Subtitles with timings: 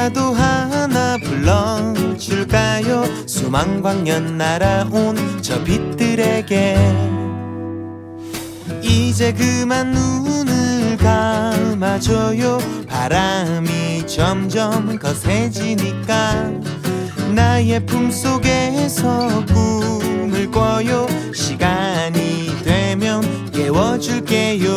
[0.00, 3.04] 노래라도 하나 불러줄까요?
[3.26, 6.78] 수만 광년 날아온 저 빛들에게.
[8.82, 12.58] 이제 그만 눈을 감아줘요.
[12.88, 16.50] 바람이 점점 거세지니까.
[17.34, 21.06] 나의 품속에서 꿈을 꿔요.
[21.34, 24.70] 시간이 되면 깨워줄게요.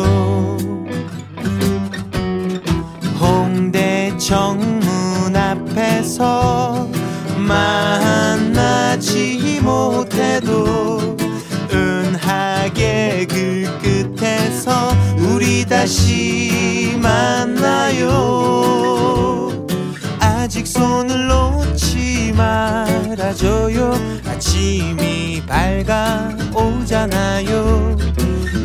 [3.18, 4.83] 홍대 정문
[5.74, 6.88] 앞에서
[7.36, 9.00] 만나지
[9.60, 11.16] 못해도
[11.72, 13.64] 은하계 그
[14.16, 18.12] 끝에서 우리 다시 만나요.
[20.20, 24.03] 아직 손을 놓지 말아줘요
[24.34, 25.42] 아침이
[26.52, 27.06] 밝아오잖아요.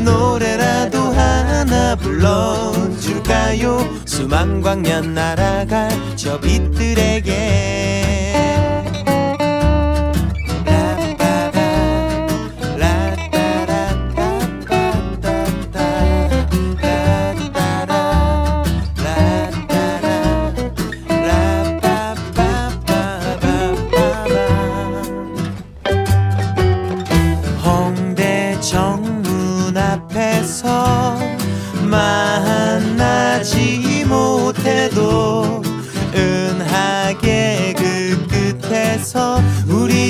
[0.03, 3.87] 노래라도 하나 불러줄까요?
[4.05, 8.18] 수만 광년 날아갈 저 빛들에게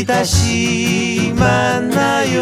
[0.09, 2.41] 다시 만나요.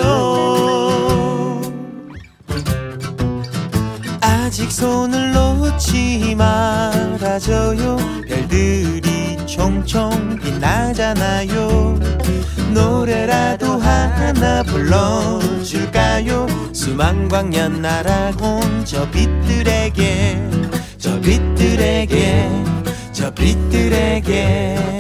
[4.22, 7.98] 아직 손을 놓지 말아줘요.
[8.26, 12.00] 별들이 총총 빛나잖아요.
[12.74, 16.48] 노래라도 하나 불러줄까요?
[16.72, 20.42] 수만광년 날아온 저 빛들에게
[20.98, 22.50] 저 빛들에게
[23.12, 24.97] 저 빛들에게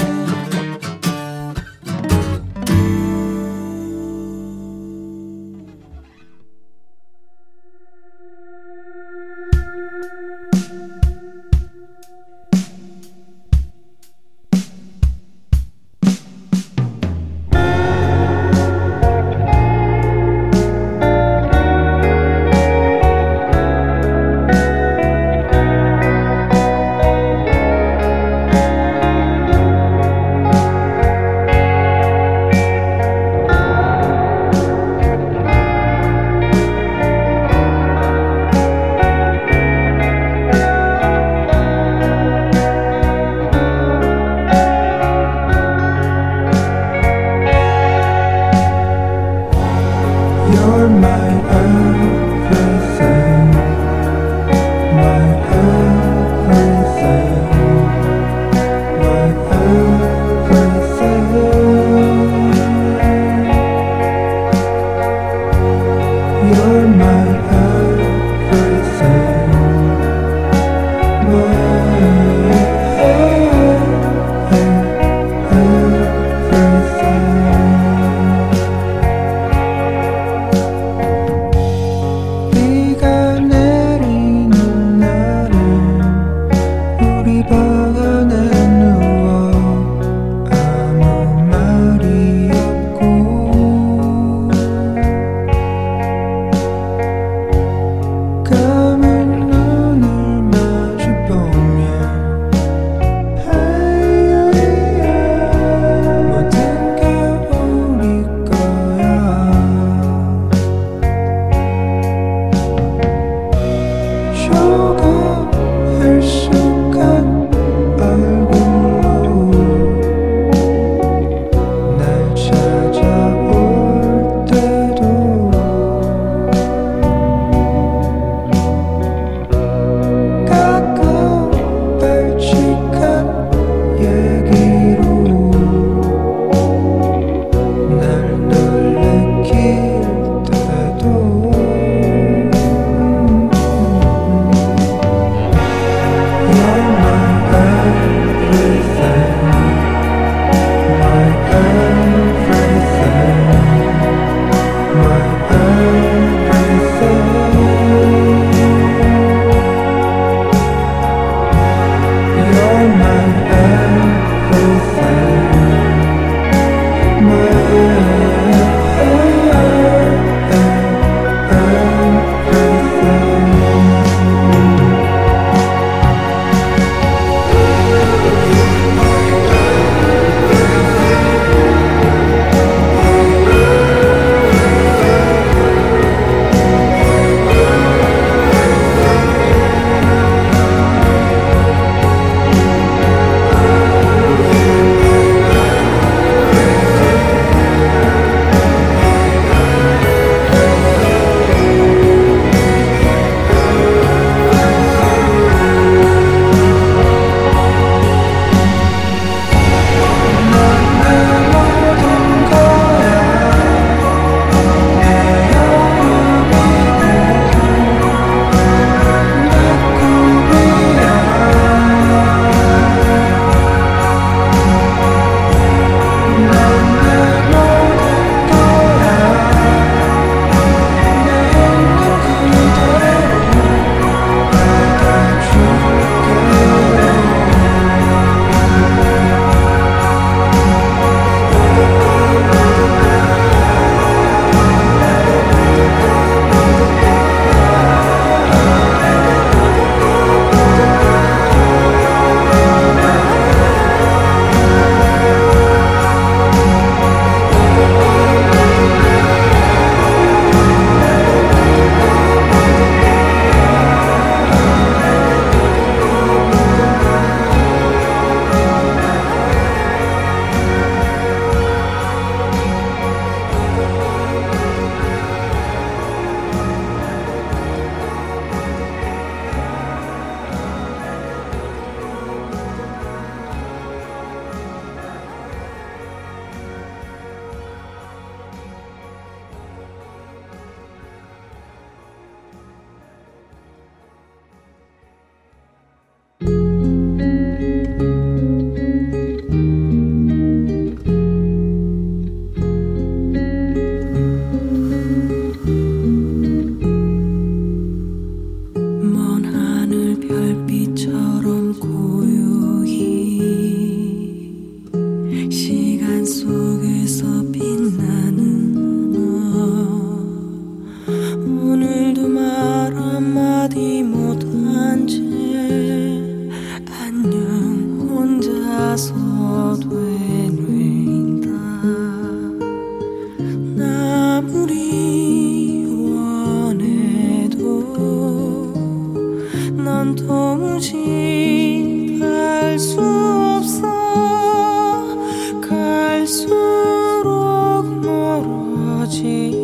[349.27, 349.56] she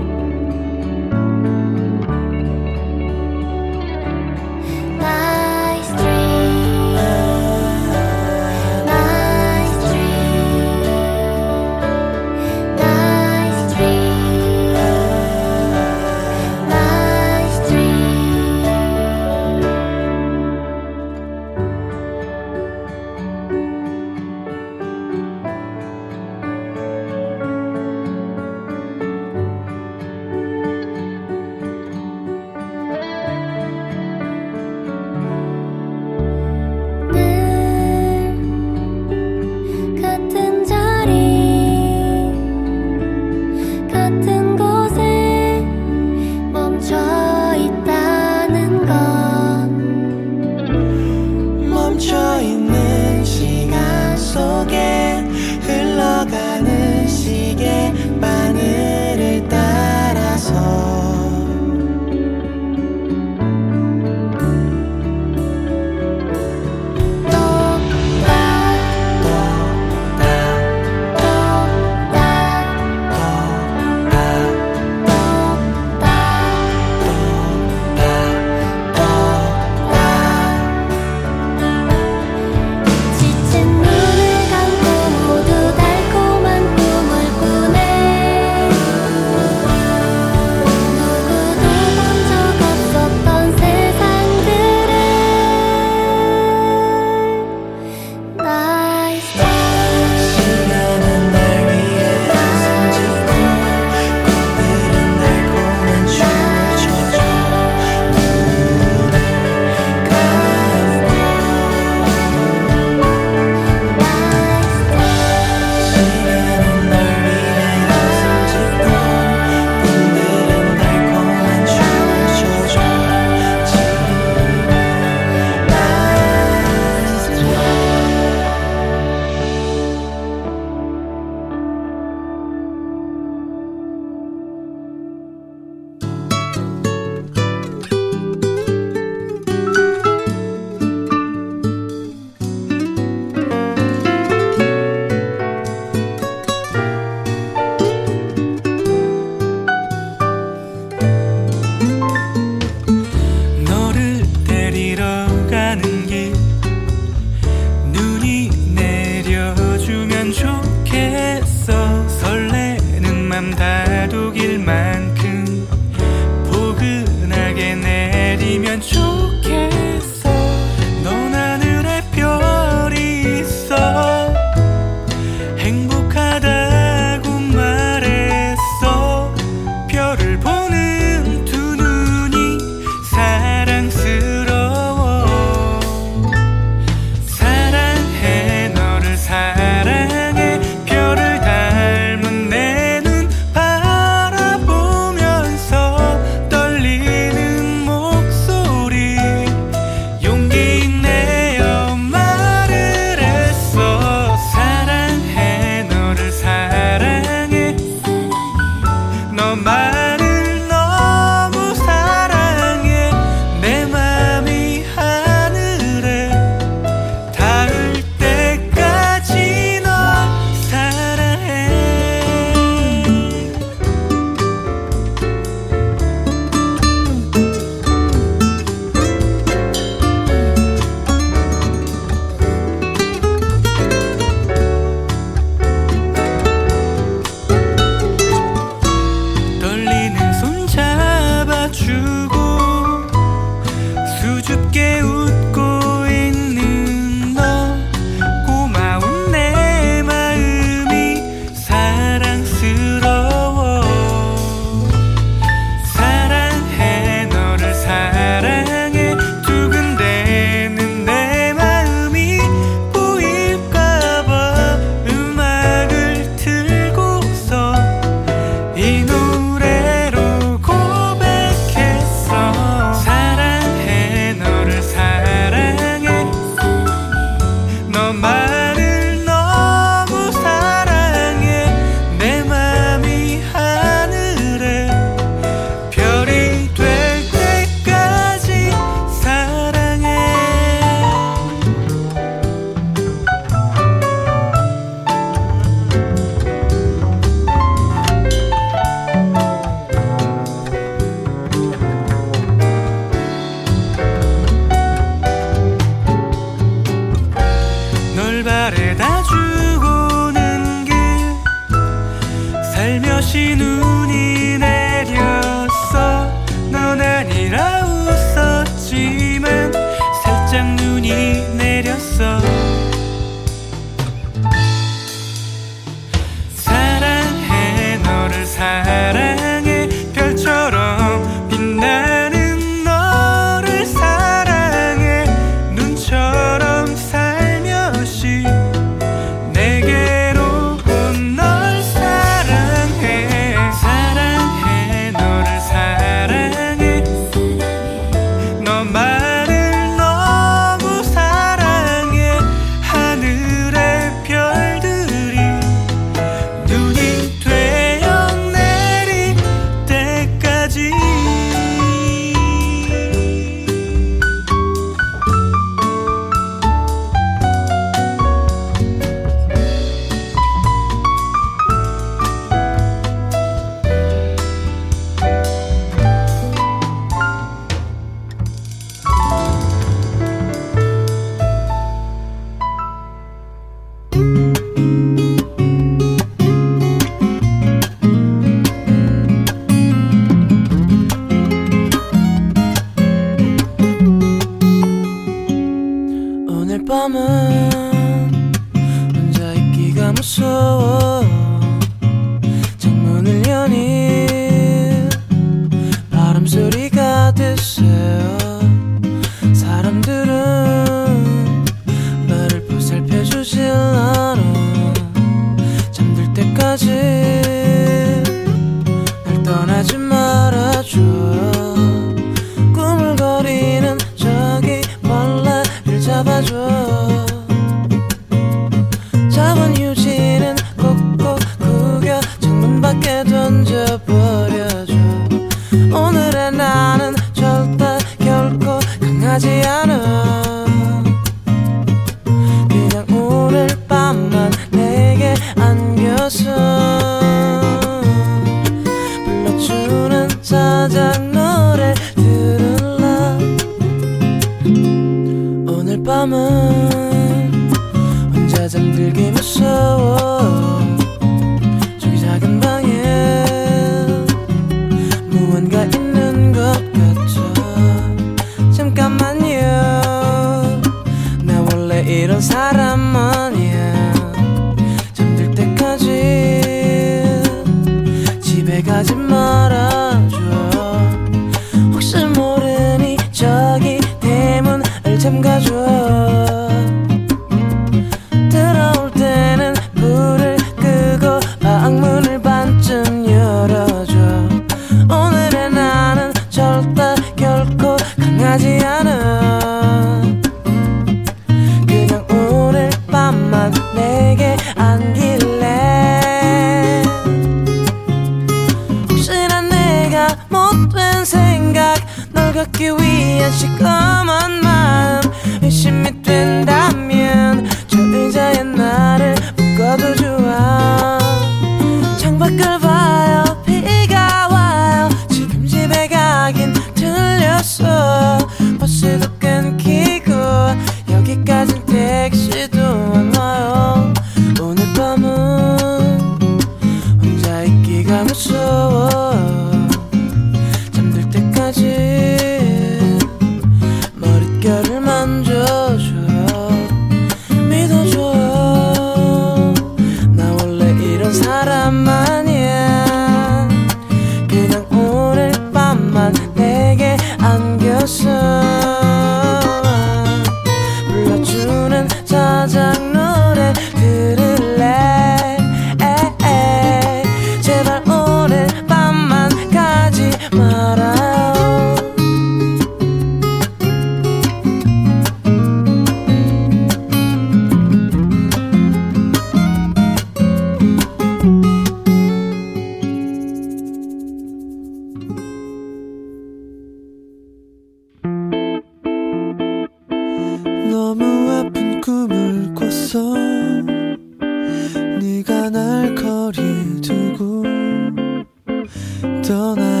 [599.51, 600.00] 떠나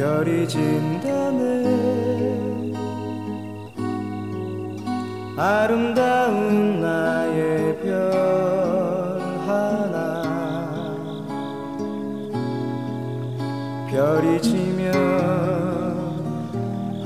[0.00, 1.60] 별이 진다네
[5.36, 10.22] 아름다운 나의 별 하나.
[13.90, 14.94] 별이 지면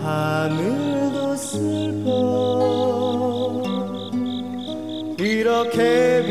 [0.01, 2.12] 하늘도 슬퍼.
[5.18, 6.22] 이렇게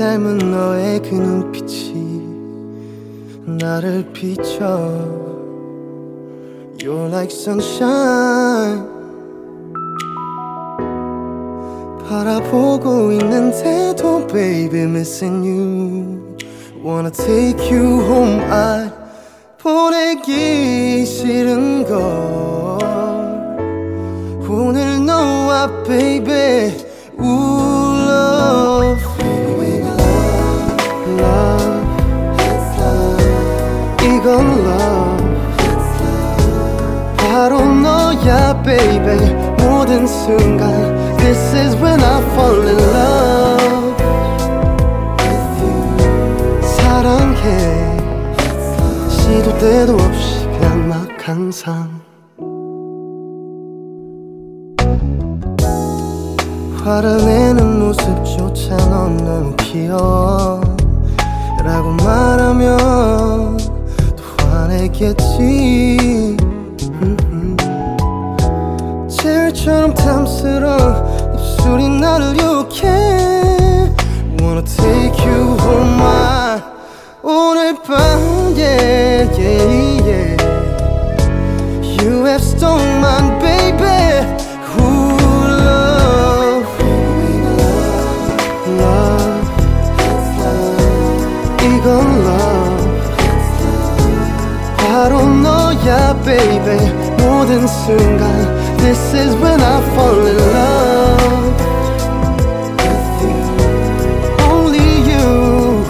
[0.00, 2.22] 닮은 너의 그 눈빛이
[3.46, 4.64] 나를 비춰
[6.78, 8.84] You're like sunshine
[12.06, 16.36] 바라보고 있는데도 baby missing you
[16.84, 18.90] Wanna take you home I
[19.58, 22.00] 보내기 싫은 걸
[24.48, 26.74] 오늘 너와 baby
[27.18, 27.24] 우
[28.06, 29.09] love
[34.30, 35.24] 이건 love
[37.16, 39.34] 바로 너야 baby.
[39.58, 40.70] 모든 순간
[41.16, 43.96] This is when I fall in love
[46.62, 47.98] 사랑해.
[49.08, 52.00] 시도 때도 없이 그냥 막 항상
[56.84, 60.60] 화를 내는 모습조차 넌 너무 귀여워
[61.64, 63.39] 라고 말하면
[64.80, 66.36] 또 화내겠지
[69.10, 72.88] 젤처럼 탐스러운 입술이 나를 유혹해.
[74.40, 76.29] Wanna take you home my
[96.30, 96.78] baby.
[97.18, 98.22] 모든 순간
[98.78, 101.54] This is when I fall in love
[104.48, 105.84] Only you.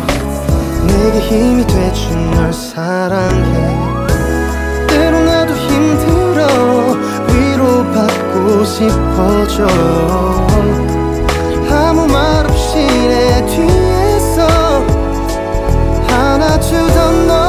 [0.86, 3.76] 내게 힘이 돼준 널 사랑해.
[4.88, 6.46] 때로 나도 힘들어
[7.28, 9.66] 위로받고 싶어져.
[11.70, 14.46] 아무 말 없이 내 뒤에서
[16.08, 17.39] 안아주던 너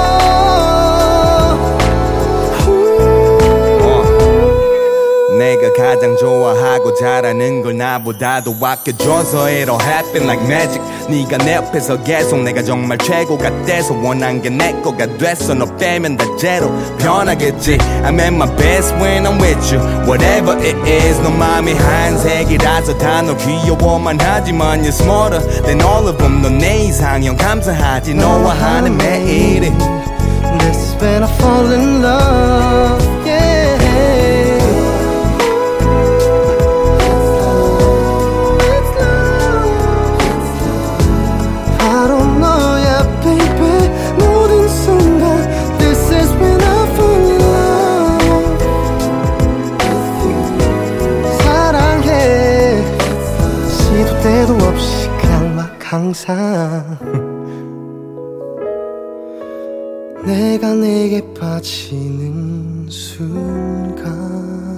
[5.91, 12.41] 가 가장 좋아하고 잘하는 걸 나보다도 아껴줘서 it'll happen like magic 네가 내 옆에서 계속
[12.43, 18.19] 내가 정말 최고가 돼서 원한 게 내 거가 됐어 너 빼면 다 제로 변하겠지 I'm
[18.21, 23.37] at my best when I'm with you Whatever it is 너 맘이 한색이라서 다 너
[23.37, 29.71] 귀여워만 하지만 You're smarter than all of them 너 내 이상형 감사하지 너와 하는 매일이
[30.59, 33.20] This is when I fall in love
[55.92, 56.98] 항상
[60.26, 64.71] 내가 내게 빠지는 순간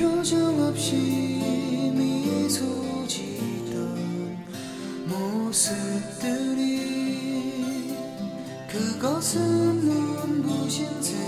[0.00, 0.96] 표정 없이
[1.94, 4.38] 미소 짓던
[5.06, 6.64] 모습들이
[8.66, 9.40] 그것은
[9.80, 11.19] 눈부신 색